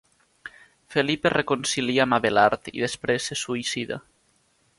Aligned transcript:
Felip 0.95 1.27
es 1.31 1.33
reconcilia 1.35 2.07
amb 2.07 2.17
Abelard 2.19 2.73
i 2.73 2.77
després 2.87 3.29
se 3.31 3.39
suïcida. 3.45 4.01